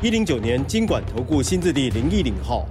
[0.00, 2.64] 一零九年，金管投顾新字第零一零号。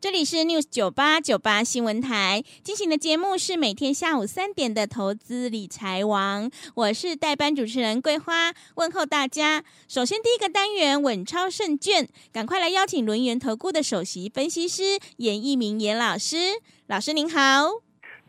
[0.00, 9.62] 这里是 News 九八九八新闻台进行的节目是每天下午三点的投资理财王，我是代班主持人桂花，问候大家。
[9.86, 17.83] 首先第一个单元稳超胜券，赶快来邀请轮源投顾的首席分析师严一鸣严老师，老师您好。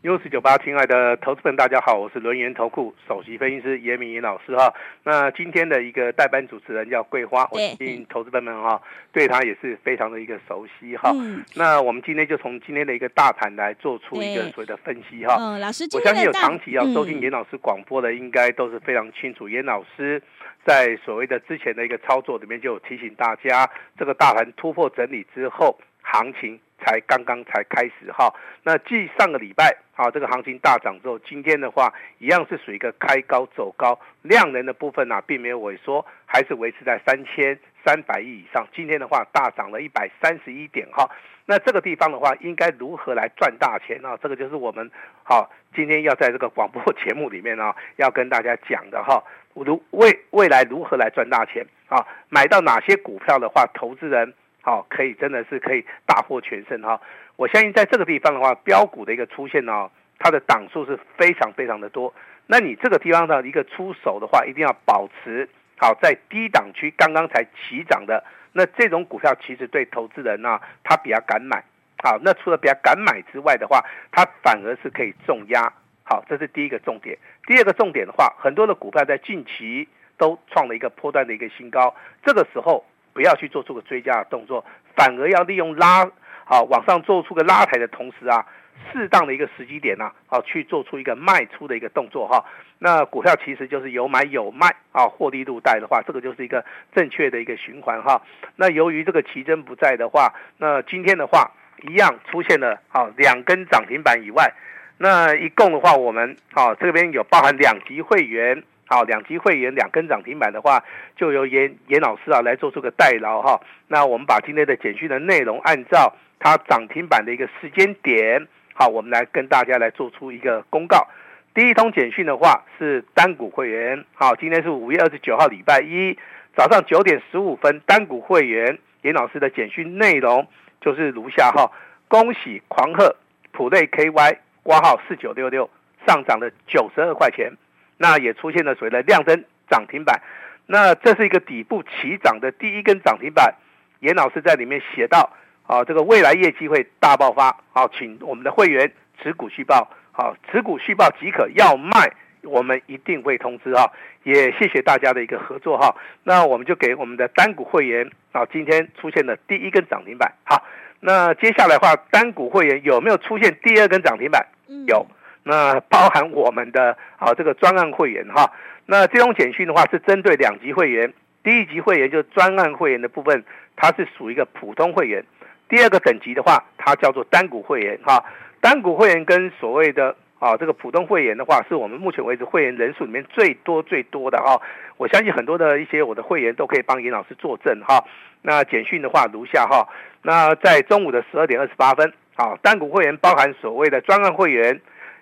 [0.06, 4.72] 六四九八，亲爱的投资朋友，大家好，我是轮研投顾首席分析师严明严老师哈。
[5.02, 8.80] 那今天的一个代班主持人叫桂花，我相信投资朋友们哈
[9.10, 11.10] 对他也是非常的一个熟悉哈。
[11.12, 15.34] 嗯、那我们今天就从今天的一个大盘来做出一个所谓的分析哈。
[15.40, 19.48] 嗯，老师，我相信有长期要收听严老师广播的，应该都是非常清楚。
[19.48, 20.22] 严、嗯、老师
[20.64, 26.60] 在所谓的之前的一个操作里面就有提醒大家，这个大盘突破整理之后，行情。
[26.86, 38.64] 才刚刚才开始哈，那继上个礼拜啊，这个行情大涨之后，今天的话一样是属于一个开高走高，量能的部分呢、并没有萎缩，还是维持在三千三百亿以上。
[38.72, 41.10] 今天的话大涨了一百三十一点哈，
[41.46, 44.16] 那这个地方的话应该如何来赚大钱呢？
[44.22, 44.88] 这个就是我们
[45.24, 49.20] 好今天要在这个广播节目里面呢 要跟大家讲的哈，
[49.54, 52.06] 如未未来如何来赚大钱啊？
[52.28, 54.32] 买到哪些股票的话，投资人。
[54.66, 57.00] 好，可以真的是可以大获全胜哈！
[57.36, 62.12] 我相信在这个地方的话，标股的一个出现呢，它的档数是非常非常的多。
[62.48, 71.62] 那你这个地方的一个出手的话，一定要保持好在低档区刚刚才起涨的那这种股票，其实对投资人呢，他比较敢买。
[72.02, 75.72] 好，那除了比较敢买之外的话，它反而是可以重压。
[76.02, 77.16] 好，这是第一个重点。
[77.46, 79.86] 第二个重点的话，很多的股票在近期
[80.18, 82.84] 都创了一个波段的一个新高，这个时候。
[83.16, 84.62] 不要去做出个追加的动作，
[84.94, 86.06] 反而要利用拉
[86.44, 88.44] 好往上做出个拉抬的同时啊，
[88.92, 92.44] 适当的一个时机点呢，啊，去做出一个卖出的一个动作哈。
[92.78, 96.62] 那股票其实就是有买有卖啊，获利入袋的话，这个就是一个
[96.94, 98.20] 正确的一个循环哈。
[98.56, 101.50] 那由于这个奇珍不在的话，那今天的话
[101.88, 104.52] 一样出现了啊两根涨停板以外，
[104.98, 108.62] 那一共的话我们啊这边有包含两级会员。
[108.88, 110.84] 好，两级会员两根涨停板的话，
[111.16, 113.60] 就由严严老师啊来做出个代劳哈。
[113.88, 121.08] 那我们把今天的简讯的内容，按照它涨停板的一个时间点，好，我们来跟大家来做出一个公告。
[121.52, 126.16] 第一通简讯的话是单股会员，好，今天是五月二十九号礼拜一
[126.54, 130.46] 早上九点十五分，单股会员严老师的简讯内容
[130.80, 131.72] 就是如下哈，
[132.06, 133.16] 恭喜狂贺
[133.50, 135.68] 普瑞 KY 挂号四九六六
[136.06, 137.52] 上涨了九十二块钱。
[137.98, 140.20] 那也出现了所谓的亮灯涨停板，
[140.66, 143.54] 那这是一个底部起涨的第一根涨停板。
[144.00, 145.30] 严老师在里面写到，
[145.66, 148.92] 啊，这个未来业绩会大爆发，好，请我们的会员
[149.22, 152.12] 持股续报，好，持股续报即可，要卖
[152.42, 153.90] 我们一定会通知哈。
[154.22, 155.96] 也谢谢大家的一个合作哈。
[156.24, 160.34] 那我们就给我们的单股会员，啊，今天出现了第一根涨停板。
[160.44, 160.62] 好，
[161.00, 164.46] 那接下来的话，单股会员有没有出现第二根涨停板？
[164.86, 165.06] 有。
[165.48, 168.50] 那包含我们的啊这个专案会员哈，
[168.86, 171.14] 那这种简讯的话是针对两级会员，
[171.44, 173.44] 第一级会员就是专案会员的部分，
[173.76, 175.24] 它是属于一个普通会员，
[175.68, 178.24] 第二个等级的话，它叫做单股会员哈，
[178.60, 184.60] 单股会员跟所谓的啊这个普通会员的话，是我们目前为止会员人数里面最多最多的哈，
[184.96, 188.04] 我相信很多的一些我的会员都可以帮严老师作证哈，
[188.42, 189.86] 那简讯的话如下哈，
[190.22, 194.80] 那在中午的十二点二十八分，啊单股会员包含所谓的专案会员。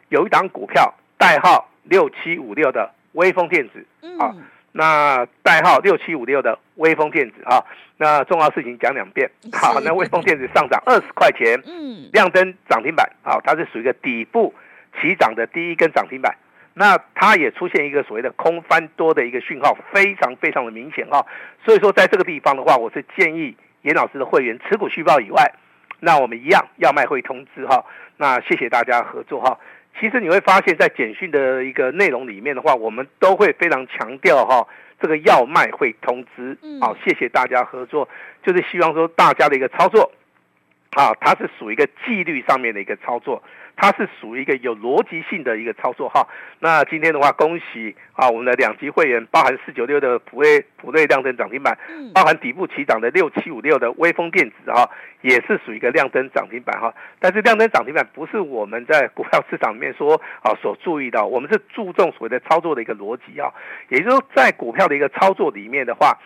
[0.08, 3.86] 有一档股票代号六七五六的微风电子，
[4.18, 4.34] 啊，
[4.72, 7.64] 那代号六七五六的微风电子啊，
[7.96, 14.54] 那重要事情讲两遍，好，那微风电子上涨二十块钱，嗯，亮灯涨停板，啊，它是属于一个底部
[15.00, 16.36] 起涨的第一根涨停板，
[16.74, 21.24] 那它也出现一个所谓的空翻多的一个讯号，非常非常的明显哈，
[21.64, 25.52] 所以说在这个地方的话，我是建议严老师的会员持股续报以外，
[26.00, 27.84] 那我们一样要卖会通知哈，
[28.16, 29.58] 那谢谢大家合作哈。
[30.00, 34.66] 其实你会发现在简讯的一个内容里面的话，我们都会非常强调哈，
[35.00, 36.56] 这个要卖会通知。
[36.80, 38.08] 好，谢谢大家合作，
[38.44, 40.10] 就是希望说大家的一个操作，
[40.94, 43.42] 啊，它是属于一个纪律上面的一个操作。
[43.76, 46.24] 它是属于一个有逻辑性的一个操作哈。
[46.60, 51.76] 那今天的话，恭喜啊，我们的两级会员，包含四九六的普瑞普瑞亮灯涨停板，
[52.14, 54.88] 包含底部起涨的六七五六的微风电子哈，
[55.22, 56.94] 也是属于一个亮灯涨停板哈。
[57.18, 63.52] 但是亮灯涨停板不是我们在股票市场里面说啊所注意到，我们是注重所谓的操作的一个逻辑啊，
[63.88, 66.16] 也就是说在股票的一个操作里面的话，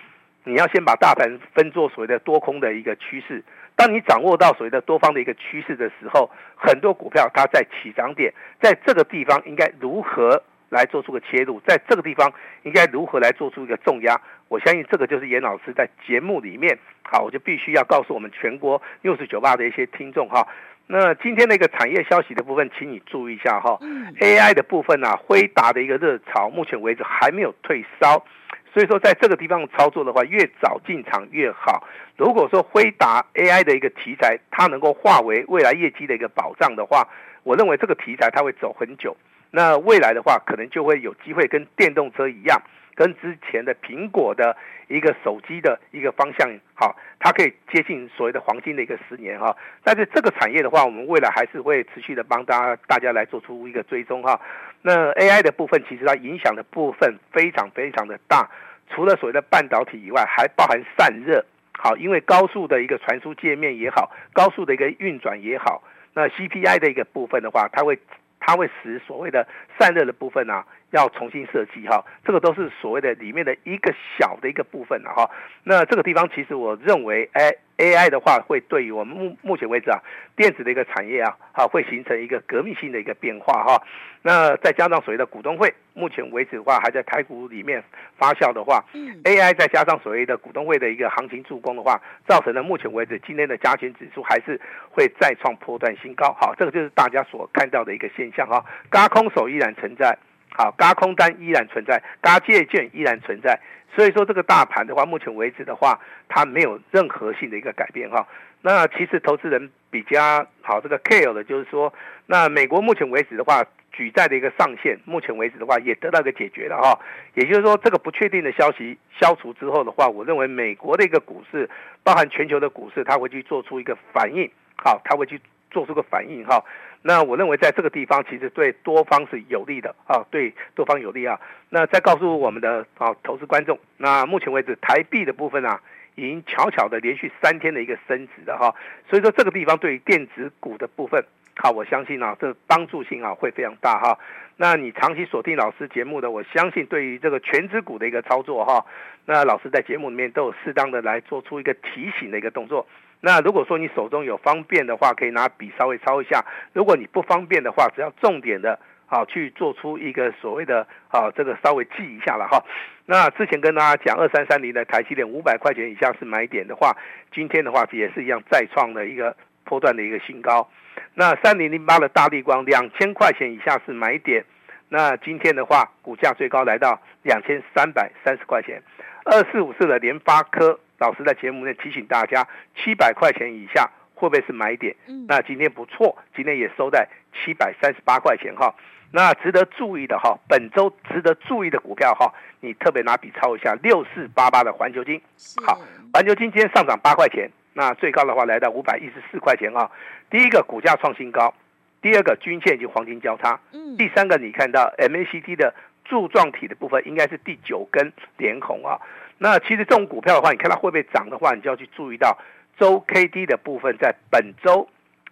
[0.45, 3.43] 你要先把大盘分作所谓的多空的一个趋势。
[3.79, 12.33] 当你掌握到所谓的多方的一个趋势的时候，很多股票它在起涨点，在这个地方应该如何来做出个切入，在这个地方
[12.65, 14.21] 应该如何来做出一个重压？
[14.49, 20.49] 我相信这个就是严老师在节目里面，好，我就必须要告诉我们全国六十九八的一些听众哈。
[20.89, 23.79] 那今天的一个产业消息的部分，请你注意一下哈。
[24.19, 28.25] AI 的部分、啊，辉达的一个热潮，目前为止还没有退烧。
[28.73, 31.87] 所以说，在这个地方操作的话，越早进场越好。
[32.17, 37.09] 如果说辉达 AI 的一个题材，它能够化为未来业绩的一个保障的话，
[37.43, 39.17] 我认为这个题材它会走很久。
[39.51, 42.61] 那未来的话，可能就会有机会跟电动车一样。
[42.95, 44.57] 跟之前的苹果的
[44.89, 49.57] 一个手机的一个方向，好，它可以接近所谓的黄金的一个十年哈。
[49.85, 54.41] 但是这个产业的话，我们未来还是会持续的帮大家大家来做出一个追踪哈。
[54.83, 58.49] 那 AI 的部分，其实它影响的部分非常非常的大，
[58.91, 65.83] 除了所谓的半导体以外，还包含散热，好，因为高速的一个传输界面也好，高速的一个运转也好，
[66.15, 67.99] 那 CPI 的一个部分的话，它会
[68.41, 69.47] 它会使所谓的
[69.79, 70.65] 散热的部分啊。
[70.91, 75.31] 要重新设计哈，这个都是所谓的里面的一个小的一个部分了哈。
[75.63, 79.99] 那这个地方其实我认为，哎，AI 的话会对于我们目目前为止啊，
[80.37, 83.83] 电子的一个产业啊，哈，会形成一个革命性的一个变化哈。
[84.23, 87.83] 那再加上所谓的股东会，目前为止的话还在台股里面
[88.19, 88.85] 发酵的话
[89.25, 94.61] ，AI 再加上所谓的股东会的一个行情助攻的话，造成了目前为止今天的加权指数还是
[94.91, 96.33] 会再创波段新高。
[96.33, 100.19] 好，这个就是大家所看到的一个现象哈，高空手依然存在。
[100.59, 103.61] 好，轧空单依然存在，轧借券依然存在，
[103.95, 108.27] 所以说这个大盘的话，目前为止的话，它没有任何性的一个改变哈。
[108.61, 111.95] 那其实投资人比较好这个 care 的就是说，
[112.27, 116.99] 那美国目前为止的话，举债的一个上限，目前为止的话也得到一个解决了哈。
[117.35, 121.71] 也就是说，这个不确定的消息消除之后的话，我认为美国的一个股市，
[122.03, 125.41] 包含全球的股市，它会去做出一个反应，好，它会去
[125.71, 126.65] 做出个反应哈。
[127.09, 131.41] 那我认为在这个地方其实对多方是有利的啊，对多方有利啊。
[131.71, 135.81] 那再告诉我们的啊投资观众，那目前为止台币的部分啊，
[136.17, 138.75] 已经悄悄的连续三天的一个升值了哈。
[139.09, 141.25] 所以说这个地方对于电子股的部分，
[141.57, 144.19] 好，我相信啊，这帮助性啊会非常大哈。
[144.59, 148.85] 那你长期锁定老师节目的，我相信对于这个权值股的一个操作哈，
[149.25, 152.87] 那老师在节目里面都有适当的来做出一个提醒的一个动作。
[153.21, 156.41] 那如果说你手中有方便的话，可以拿笔稍微抄一下；
[156.73, 162.63] 如果你不方便的话，只要重点的啊去做出一个所谓的啊这个稍微记一下了哈。
[163.07, 166.97] 那之前跟大家讲二三三零的台积电五百块钱以下是买点的话，
[167.35, 170.69] 今天的话也是一样再创了一个波段的一个新高。
[171.15, 174.45] 那三零零八的大力光两千块钱以下是买点，
[174.89, 178.81] 那今天的话股价最高来到两千三百三十块钱。
[179.25, 180.79] 二四五四的联发科。
[180.99, 182.47] 老师在节目内提醒大家，
[182.77, 184.95] 七百块钱以下会不会是买点？
[185.07, 188.75] 嗯，那今天不错，今天也收在七百三十八块钱哈。
[189.11, 195.21] 那值得注意的哈，本周值得注意的股票哈，你特别拿笔抄一下，六四八八的环球金。
[195.65, 195.81] 好，
[196.13, 199.91] 环球金今天上涨八块钱，那最高的话来到五百一十四块钱啊。
[200.29, 201.55] 第一个股价创新高，
[202.03, 205.73] 第二个均线已经黄金交叉，嗯，第三个你看到 MACD 的
[206.05, 209.01] 柱状体的部分应该是第九根连红啊。
[209.41, 212.37] 那其实这种股票的话，你看它会不会涨的话，你就要去注意到
[212.77, 214.89] 周 K D 的部分在本周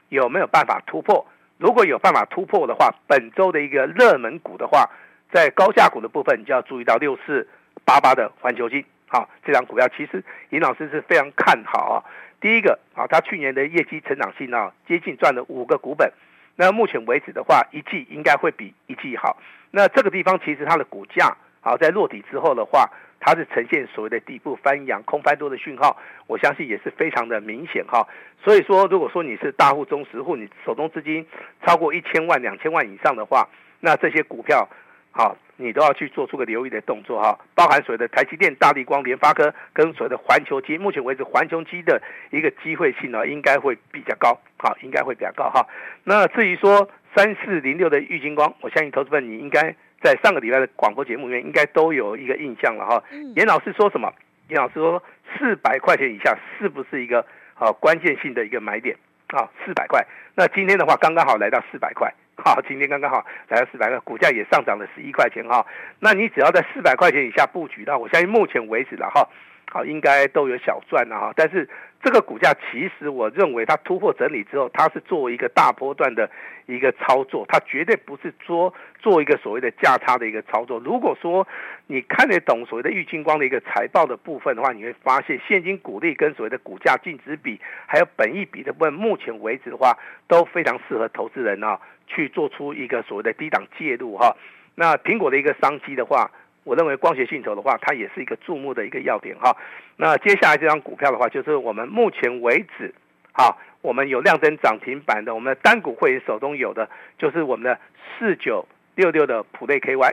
[0.09, 1.27] 有没有办法突破。
[1.59, 4.89] 如果有办法突破的话，本周的一个热门股的话，
[5.33, 7.49] 在高价股的部分，你就要注意到六四
[7.85, 8.85] 八八的环球金。
[9.09, 11.97] 好，这张股票其实尹老师是非常看好啊。
[12.41, 16.13] 第一个啊，它去年的业绩成长性啊，接近赚了五个股本。
[16.55, 19.37] 那目前为止的话，一季应该会比一季好。
[19.73, 22.89] 那这个地方其实它的股价好在落底之后的话。
[23.19, 25.97] 它是呈现所谓的底部翻扬、空翻多的讯号，
[26.27, 28.07] 我相信也是非常的明显哈。
[28.45, 31.27] 所以说，如果说你是大户、中实户，你手中资金
[31.67, 33.49] 超过一千万、两千万以上的话，
[33.81, 34.69] 那这些股票，
[35.11, 37.37] 好，你都要去做出个留意的动作哈。
[37.55, 45.67] 包含所谓的台积电、大立光、联发科跟所谓的环球机，目前为止环球机的一个机会性呢，应该会比较高，好，应该会比较高哈。
[46.05, 49.75] 那至于说三四零六的玉晶光，我相信投资们你应该。
[50.07, 53.03] 在上个礼拜的广播节目里面，应该都有一个印象了哈。
[53.35, 54.13] 严老师说什么？
[54.49, 55.03] 严老师说
[55.37, 58.97] 四百块钱以下是不是一个好关键性的一个买点？
[59.31, 60.07] 啊四百块。
[60.37, 65.67] 那今天的话刚刚好来到四百块，好，今天刚刚好来到四百块，股价也上涨了十一块钱哈。
[65.99, 69.29] 那你只要在四百块钱以下布局那，我相信目前为止了哈。
[69.69, 71.69] 好，应该都有小赚了哈，但是
[72.01, 76.31] 这个股价其实我认为它突破整理之后，它是作为一个大波段的
[76.67, 80.79] 一个操作，它绝对不是说做一个所谓的价差的一个操作。
[80.79, 81.47] 如果说
[81.89, 94.37] 你看得懂所谓的玉金光的一个财报的部分的话，你会发现现金股利跟所谓的股价净值比，还有本益比的部分，目前为止的话都非常适合投资人啊去做出一个所谓的低档介入哈。
[94.77, 96.31] 那苹果的一个商机的话。
[96.67, 99.57] 我认为光学镜头的话，它也是一个注目的一个要点哈。
[99.97, 102.93] 那接下来这张股票的话，就是我们目前为止，
[103.33, 107.79] 好，我们有亮灯涨停板的，我们的单股会员手中有的，就是我们的
[108.19, 110.13] 四九六六的普瑞 KY。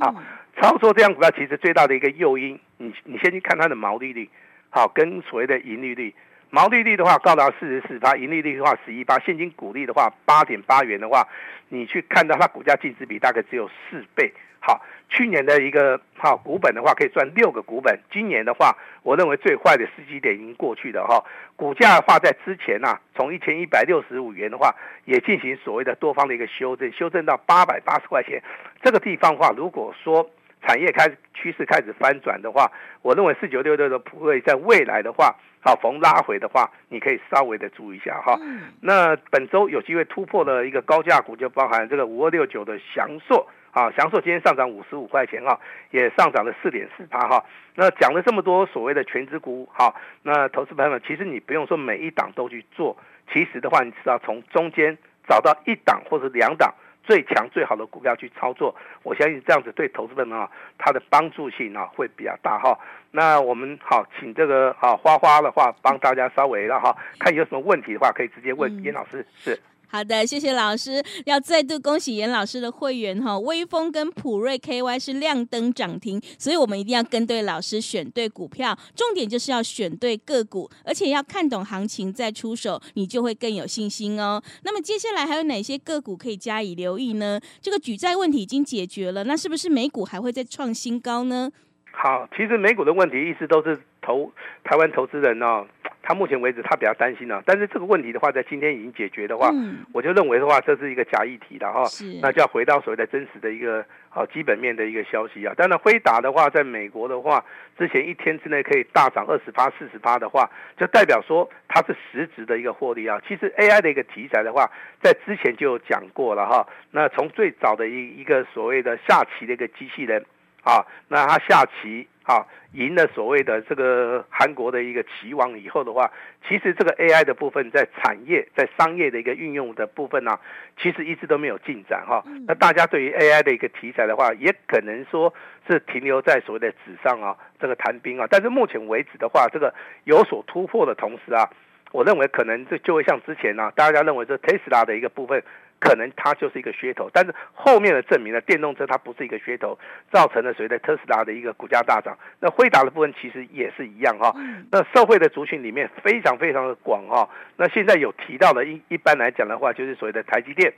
[0.00, 0.14] 好，
[0.60, 4.28] 操作这张股票其实最大的一个诱因，你你先去看它的毛利率，
[4.68, 6.12] 好，跟所谓的盈利率，
[6.54, 11.26] 毛利率的话高达四十四趴，盈利率的话十一趴，现金股利的话八点八元的话，
[11.70, 14.30] 你去看到它股价净值比大概只有四倍，
[14.60, 14.84] 好。
[15.08, 17.98] 去年的一个好股本的话，可以赚六个股本。
[18.10, 21.22] 今年的话，我认为最坏的时机点已经过去了哈。
[21.54, 28.42] 股价的话，在之前呐，从一千一百六十五元的话，也进行所谓的多方的一个修正，修正到八百八十块钱。
[28.82, 30.30] 这个地方的话，如果说
[30.66, 32.70] 产业开始趋势开始翻转的话，
[33.02, 38.38] 我认为四九六六的普瑞在未来的话，好逢拉回的话，你可以稍微的注意一下哈。
[38.80, 43.48] 那本周有机会突破的一个高价股，就包含这个五二六九的祥硕。
[43.72, 45.58] 啊，祥硕今天上涨五十五块钱哈，
[45.92, 47.42] 也上涨了四点四八哈。
[47.74, 52.94] 那讲了这么多所谓的全值股，好，那投资朋友们，其实你不用说每一档都去做，
[53.32, 62.78] 其实的话，你只要从中间找到一档或者两档最强最好的股票去操作，我相信这样子对投资们啊，它的帮助性啊会比较大哈。
[63.10, 69.58] 那我们好，请这个啊花花的话帮大家稍微了哈，看有什么问题的话可以直接问严老师是。
[69.92, 71.04] 好的，谢谢老师。
[71.26, 78.74] 要再度恭喜严老师的会员哈，威风跟普瑞 KY 是亮灯涨停，所以我们一定要跟对老师，选对股票。
[78.96, 84.42] 重点就是要选对个股，而且要看懂行情再出手，你就会更有信心哦。
[84.64, 87.38] 那么接下来还有哪些个股可以加以留意呢？
[87.60, 91.50] 这个举债问题已经解决了，那是不是美股还会再创新高呢？
[91.92, 94.32] 好，其实美股的问题一直都是投
[94.64, 95.66] 台湾投资人哦。
[96.04, 97.42] 他目前为止，他比较担心呢、啊。
[97.46, 101.84] 但是这个问题的话，在今天已经解决的话，嗯、我就认为的话，这是一个假议题了哈。
[101.84, 105.54] 是那就要回到所谓的真实的一个好基本面的一个消息啊。
[105.56, 107.44] 当然，辉达的话，在美国的话，
[107.78, 113.22] 之前一天之内可以大涨二十八、四十八的话，就代表说它是实质的一个获利啊。
[113.28, 114.68] 其实 AI 的一个题材的话，
[115.00, 116.66] 在之前就有讲过了哈。
[116.90, 120.24] 那从最早的一一个所谓的下棋的一个机器人。
[120.62, 126.10] 啊，那他下棋啊，赢了所谓的这个韩国的一个棋王以后的话，
[126.46, 130.40] 其实这个 AI 的部分在产业、在商业的一个运用的部分呢、啊，
[130.80, 132.22] 其实一直都没有进展哈。
[132.46, 135.34] 那大家对于 AI 的一个题材的话，也可能说
[135.66, 138.28] 是停留在所谓的纸上啊，这个谈兵啊。
[138.30, 141.50] 但是目前为止的话，这个有所突破的同时啊，
[141.90, 145.42] 我认为可能这就会像之前呢、啊，大家认为这 Tesla 的一个部分。
[145.82, 149.76] 可能它就是一个噱头，但是后面的证明呢电动车它不是一个噱头，
[150.12, 152.16] 造成了所谓的特斯拉的一个股价大涨。
[152.38, 154.32] 那辉达的部分其实也是一样哈。
[154.70, 157.28] 那受惠的族群里面非常非常的广哈。
[157.56, 160.72] 那现在有提到的一一般来讲的话，就是所谓的台积电，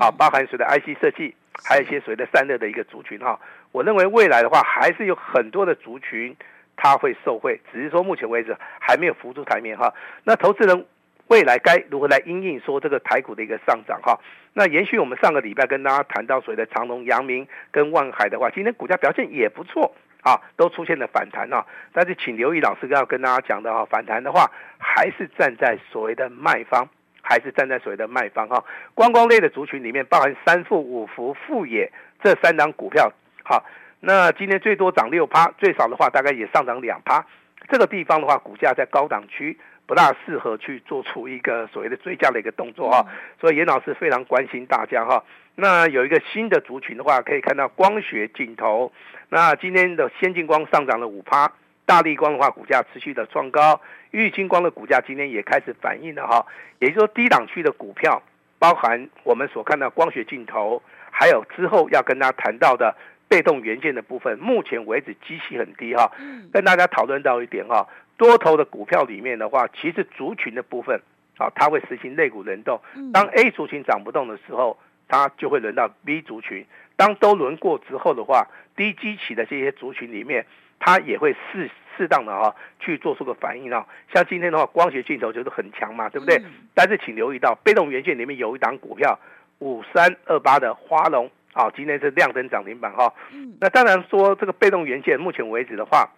[0.00, 3.38] 啊，包含所谓的 IC 设计，还有一些所谓的散热的一个族群哈。
[3.70, 6.36] 我认为未来的话，还是有很多的族群
[6.76, 9.94] 它会受惠，只是说目前为止还没有浮出台面哈。
[10.24, 10.84] 那投资人。
[11.28, 14.18] 未来该如何来因应说这个台股的一个上涨哈？
[14.54, 21.64] 那延续我们上个礼拜跟大家谈到所谓的长荣、阳明跟万海的话，今天股价表现也不错啊，都出现了反弹啊。
[21.92, 26.88] 但是请留意老师要跟大家讲的哈，反弹的话还是站在所谓的卖方，
[27.20, 28.64] 还是站在所谓的卖方哈。
[28.94, 31.92] 观光类的族群里面，包含三富、五福、富野
[32.22, 33.12] 这三档股票，
[33.44, 33.64] 好，
[34.00, 37.24] 那今天最多涨六趴，最少的话大概也上涨两趴。
[37.68, 39.58] 这个地方的话，股价在高档区。
[39.88, 43.06] 不大适合去做出一个所谓的追加的一个动作哈，
[43.40, 45.24] 所以严老师非常关心大家哈。
[45.54, 48.92] 那有一个新的族群的话，可以看到光学镜头。
[49.30, 51.50] 那今天的先进光上涨了五趴，
[51.86, 53.80] 大力光的话股价持续的创高，
[54.10, 56.44] 玉晶光的股价今天也开始反应了哈。
[56.80, 58.22] 也就是说，低档区的股票，
[58.58, 62.94] 包含我们所看到光学镜头，还有之后要跟大家谈到的
[63.26, 66.12] 被动元件的部分，目前为止基期很低哈。
[66.52, 67.88] 跟大家讨论到一点哈。
[68.18, 71.00] 多头的股票里面的话，其实族群的部分
[71.38, 72.78] 啊，它会实行类股轮动。
[73.14, 74.76] 当 A 族群涨不动的时候，
[75.08, 76.66] 它就会轮到 B 族群。
[76.96, 80.44] 当都轮过之后的话，低基期的这些族群里面，
[80.80, 83.86] 它也会适适当的哈去做出个反应啊。
[84.12, 86.42] 像今天的话，光学镜头就是很强嘛，对不对？
[86.74, 89.16] 但是请留意到被动元件里面有一档股票
[89.60, 93.14] 五三二八的华龙啊，今天是亮灯涨停板哈。
[93.60, 96.10] 那当然说这个被动元件目前为止的话，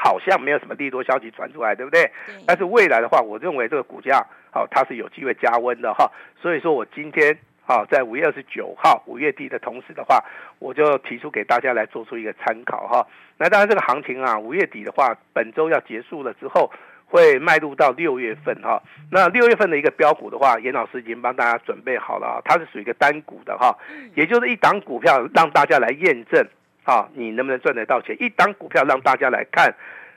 [0.00, 2.08] 好像没有什么利多消息传出来，对不对？
[2.46, 6.10] 但是未来的话，我认为这个股价好，它是有机会加温的哈。
[6.40, 7.36] 所以说我今天。
[7.70, 10.24] 好，在五月二十九号五月底的同时的话，
[10.58, 13.06] 我就提出给大家来做出一个参考哈。
[13.36, 16.72] 那当然这个行情啊，五月底的话，本周要结束了之后，
[17.04, 18.82] 会迈入到六月份哈。
[19.12, 23.76] 那六月份的一个标股的话，严老师已经帮大家准备好了，它是属于一个单股的哈，
[24.14, 26.42] 也就是一档股票让大家来验证
[26.88, 28.16] 啊，你能不能赚得到钱？
[28.18, 29.74] 一档股票让大家来看。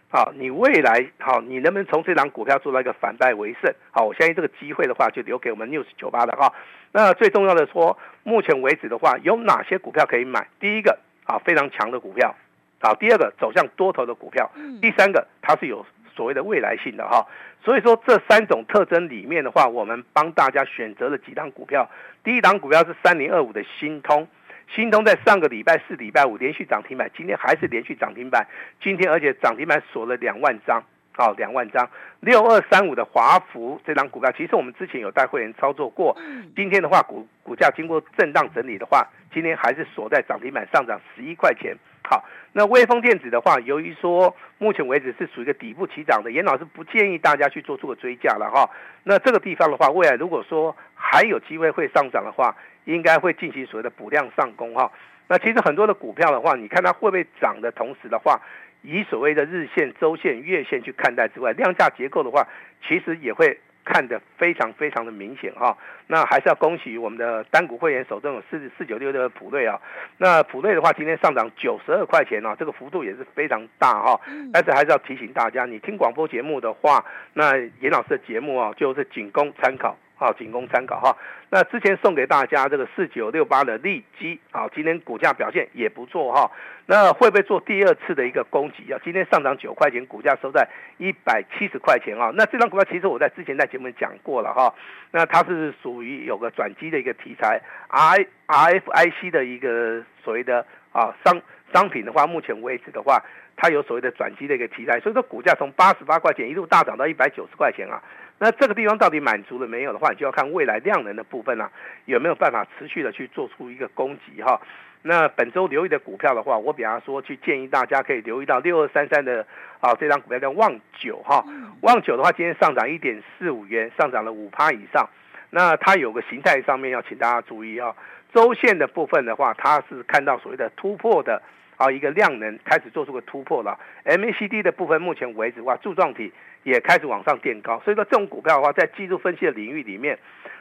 [0.10, 3.70] 好，你未来好，你能不能从这档股票做到一个反败为胜？
[3.92, 6.54] 好，我相信这个机会的话，就留给我们 News 九八的哈。
[6.94, 10.48] 那最重要的说，目前为止的话，有哪些股票可以买？
[10.62, 12.34] 第一个啊，非常强的股票，
[12.80, 14.50] 好，第二个走向多头的股票，
[14.82, 15.86] 第三个它是有
[16.16, 17.28] 所谓的未来性的哈。
[17.66, 21.90] 所以说这三种特征里面的话，我们帮大家选择了几档股票。
[22.24, 24.26] 第一档股票是三零二五的新通。
[24.74, 28.48] 新通在上个礼拜四、礼拜五连续涨停板，今天还是连续涨停板。
[28.82, 31.90] 今天而且涨停板锁了两万张，好，两万张。
[32.22, 36.16] 六二三五的华孚这张股票，其实我们之前有带会员操作过。
[36.56, 41.76] 今天的话，股股价经过震荡整理的话，今天还是锁在涨停板上涨十一块钱。
[42.04, 42.24] 好，
[42.54, 48.70] 那威风电子的话，由于说目前为止是属于一个底部起涨的，严老师不建议大家去做出个追价了哈。
[49.04, 54.92] 那这个地方的话，未来如果说还有机会会上涨的话，应该会进行所谓的补量上攻哈。
[55.28, 58.42] 那其实很多的股票的话，你看它会不会涨的同时的话，
[58.82, 62.48] 以所谓的日线、周线、月线去看待之外，量价结构的话，
[62.88, 63.60] 其实也会。
[63.84, 69.82] 看得非常非常的明显哈，那还是要恭喜我们的单股会员手中有四四九六六的普瑞啊，
[70.20, 74.22] 那普瑞的话今天上涨九十二块钱啊，这个幅度也是非常大哈，
[74.54, 79.98] 但是还是要提醒大家，你听广播节目的话，那严老师的节目啊，就是仅供参考。
[80.22, 81.18] 好，仅供参考哈。
[81.50, 86.52] 那之前送给大家这个四九六八的利基，好，今天股价表现也不错哈。
[86.86, 89.00] 那会不会做第二次的一个攻击啊？
[89.04, 92.32] 今天上涨九块钱，股价收在一百七十块钱啊。
[92.36, 94.72] 那这张股票其实我在之前在节目讲过了哈。
[95.10, 101.42] 那它是属于有个转机的一个题材，R R F I C 的一个所谓的啊商
[101.74, 103.20] 商品的话，目前为止的话，
[103.56, 108.00] 它有所谓的转机的一个题材，所以说股价从八十八块钱一路大涨到一百九十块钱啊。
[108.44, 111.70] 那这个地方到底满足了没有的话，你就要看未来量能的部分啊，
[112.06, 114.60] 有没有办法持续的去做出一个攻击哈。
[115.04, 119.46] 那本周留意的股票的话，我比方说去建议大家可以留意到六二三三的
[119.80, 121.46] 啊，这张股票叫旺九哈。
[121.82, 125.08] 旺九的话，今天上涨一点四五元，上涨了五趴以上。
[125.52, 127.96] 那它有个形态上面要请大家注意啊，
[128.34, 131.40] 周线的部分的话，它是看到所谓的突破的。
[131.82, 140.16] 啊，一个量能开始做出个突破了，MACD 的部分目前为止的话，柱状体也开始往上垫高，所以说这种股票的话，在技术分析的领域里面，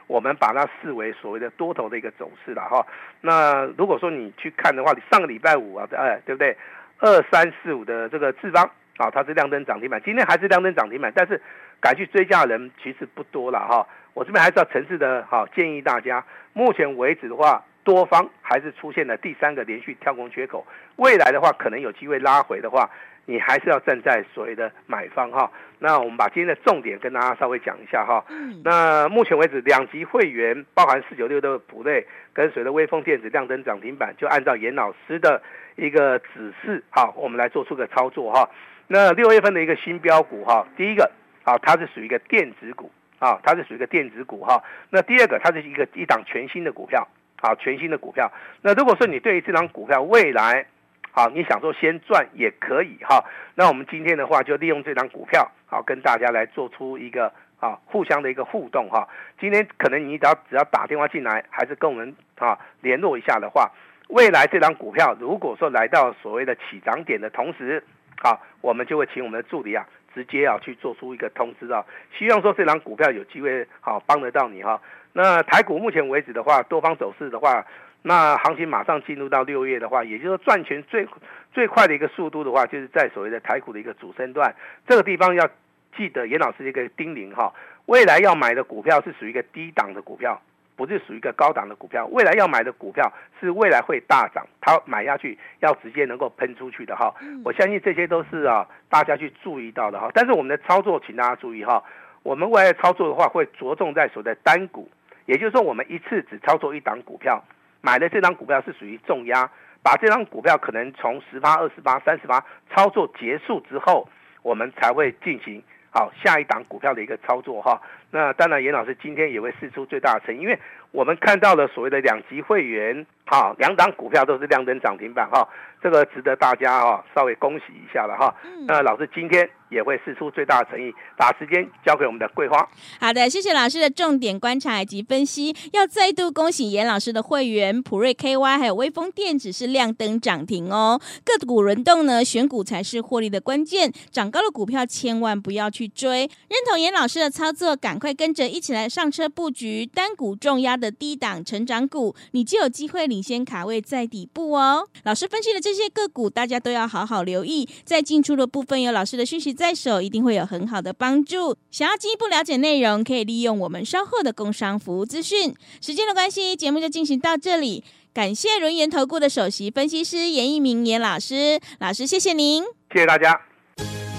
[0.06, 2.87] 我们把它视为所谓的多头的一个走势了哈。
[3.20, 6.56] 那如果说你去看的话，你上个礼拜五啊，哎，对不对？
[7.00, 11.38] 二三四五的这个智邦啊，它是亮灯涨停板，今天还是亮灯涨停板，但是
[11.83, 13.87] 敢去追加的人其实不多了哈。
[14.14, 17.62] 我这边还是要诚挚的哈，建议大家，目前为止的话。
[17.90, 20.64] 多方还是出现了第三个连续跳空缺口，
[20.96, 22.88] 未来的话可能有机会拉回的话，
[23.26, 25.50] 你还是要站在所谓的买方哈。
[25.81, 28.24] 那我们把今天的重点跟大家稍微讲一下哈。
[28.62, 35.42] 那目前为止，两级会员包含四九六的普瑞跟随着微风电子亮灯涨停板，就按照严老师的
[35.74, 38.48] 一个指示哈，我们来做出个操作哈。
[38.87, 41.11] 那六月份的一个新标股哈，第一个
[41.44, 44.62] 啊，它是属于一个电子股啊，它是属于一个电子股哈。
[44.90, 47.09] 那第二个，它是一个一档全新的股票。
[47.40, 48.31] 好，全新的股票。
[48.62, 50.66] 那如果说你对于这张股票未来，
[51.11, 53.24] 好，你想说先赚也可以哈。
[53.55, 59.09] 那我们今天的话就利用这张股票，好，跟大家来做出一个啊互相的一个互动哈。
[59.40, 63.70] 今天可能你只要只要打电话进来，还是跟我们啊联络一下的话，
[64.09, 67.83] 未来这张股票如果说来到所谓的起涨点的同时，
[68.22, 71.85] 好，我们就会请我们的助理啊直接啊去做出一个通知啊，
[72.16, 74.81] 希望说这张股票有机会好帮得到你哈。
[75.12, 77.66] 那台股目前为止的话，多方走势的话，
[78.03, 81.07] 那行情马上进入到六月的话，也就是说赚钱最
[81.53, 84.55] 最快的一个速度的话，就是在所谓的台股的一个主升段，
[84.87, 85.49] 这个地方要
[85.96, 87.53] 记得严老师一个叮咛哈，
[87.87, 90.40] 未来要买的股票是属于一个低档的股票，
[90.77, 97.12] 不是属于一个高档的股票，未来要买的股票是未来会大涨，它买下去要直接能够喷出去的哈，
[97.44, 101.83] 我相信这些都是啊大家去注意到的哈，但是我们的操作，请大家注意哈，
[102.23, 104.88] 我们未来操作的话会着重在所谓的单股。
[105.31, 107.40] 也就是说，我们一次只操作一档股票，
[107.83, 109.49] 买的这张股票是属于重压，
[109.81, 114.09] 把这张股票可能从十八、二十八、三十八操作结束之后，
[114.43, 115.62] 我们才会进行
[115.93, 117.81] 好下一档股票的一个操作哈。
[118.11, 120.59] 那当然，严老师今天也会试出最大的诚意，因为
[120.92, 125.48] 我们看到了所谓的两级会员，哈，两档股票都是亮灯涨停板哈，
[125.83, 128.35] 这个值得大家哈稍微恭喜一下了哈。
[128.66, 129.48] 那老师今天。
[129.70, 132.68] 也会试出最大的诚意，把时间交给我们的桂花。
[133.00, 135.55] 好的，谢谢老师的重点观察以及分析。
[135.72, 141.00] 要再度恭喜严老师的会员普瑞 KY 还有威风电子是亮灯涨停哦。
[141.24, 143.92] 个股轮动呢，选股才是获利的关键。
[144.11, 146.29] 涨高的股票千万不要去追。
[146.48, 154.88] 认同严老师的操作，赶快跟着一起来上车布局单股重压的低档成长股，你就有机会领先卡位在底部哦。
[155.05, 157.69] 老师分析的这些个股，大家都要好好留意。
[157.85, 159.51] 在进出的部分，有老师的讯息。
[159.61, 161.55] 在手一定会有很好的帮助。
[161.71, 165.55] 想要进一步了解内容，可以利用我们稍后的工商服务资讯。
[165.83, 167.85] 时间的关系，节目就进行到这里。
[168.14, 172.62] 感谢轮元投顾的首席分析师严一鸣严老师，老师谢谢您，
[172.93, 173.38] 谢谢大家。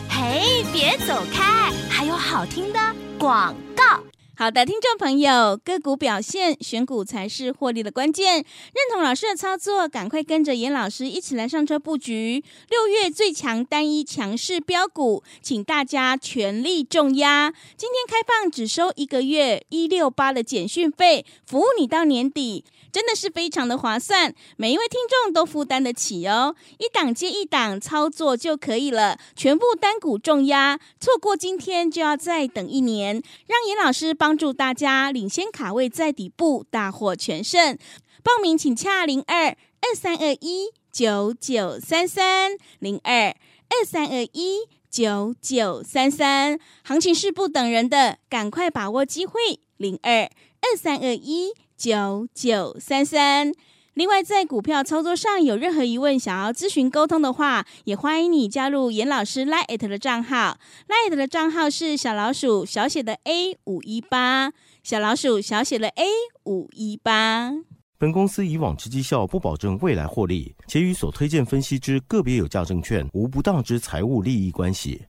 [0.09, 2.79] 嘿，别走开，还有好听的
[3.17, 4.03] 广告。
[4.41, 8.37] 好的，听众朋友，个股表现，选股才是获利的关键。
[8.37, 8.45] 认
[8.91, 17.53] 同老师的操作，赶快跟着严老师一起来上车布局六月最强单一强势标股，请大家全力重压。
[17.77, 22.65] 今天开放只收一个月一六八的简讯费，服务你到年底。
[22.91, 37.77] 真的是非常的划算，每一位听众都负担得起哦，一档接一档操作就可以了，全部单股重压，错过今天就要再等一年，让严老师帮助大家领先卡位在底部，大获全胜。
[38.23, 43.35] 报名请洽零二二三二一九九三三零二
[43.69, 51.53] 二三二一九九三三，行情是不等人的，赶快把握机会，零二二三二一。
[51.81, 53.51] 九九三三。
[53.95, 60.59] 另外，在股票操作上有任何疑问，想要咨询沟通的话，也欢迎你加入严老师 Line@ 的账号。
[60.87, 66.05] Line@ 的账号是小老鼠小写的 A 五一八，小老鼠小写的 A
[66.45, 67.51] 五一八。
[67.97, 75.01] 本公司以往之绩效不保证未来获利，且与所推荐分析之个别有价证券无不当之财务利益关系。